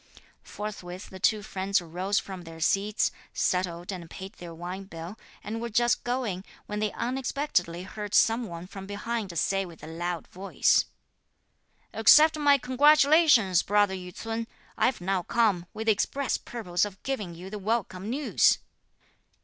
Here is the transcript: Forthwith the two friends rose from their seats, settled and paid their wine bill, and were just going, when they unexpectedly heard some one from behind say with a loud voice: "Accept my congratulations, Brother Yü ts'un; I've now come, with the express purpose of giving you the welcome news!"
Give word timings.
Forthwith 0.41 1.11
the 1.11 1.19
two 1.19 1.43
friends 1.43 1.79
rose 1.79 2.17
from 2.17 2.41
their 2.41 2.59
seats, 2.59 3.11
settled 3.33 3.91
and 3.91 4.09
paid 4.09 4.33
their 4.33 4.51
wine 4.51 4.85
bill, 4.85 5.15
and 5.43 5.61
were 5.61 5.69
just 5.69 6.03
going, 6.03 6.43
when 6.65 6.79
they 6.79 6.91
unexpectedly 6.93 7.83
heard 7.83 8.15
some 8.15 8.47
one 8.47 8.65
from 8.65 8.87
behind 8.87 9.37
say 9.37 9.63
with 9.63 9.83
a 9.83 9.87
loud 9.87 10.27
voice: 10.27 10.85
"Accept 11.93 12.35
my 12.39 12.57
congratulations, 12.57 13.61
Brother 13.61 13.93
Yü 13.93 14.11
ts'un; 14.15 14.47
I've 14.75 15.01
now 15.01 15.21
come, 15.21 15.67
with 15.71 15.85
the 15.85 15.91
express 15.91 16.35
purpose 16.39 16.83
of 16.83 17.03
giving 17.03 17.35
you 17.35 17.51
the 17.51 17.59
welcome 17.59 18.09
news!" 18.09 18.57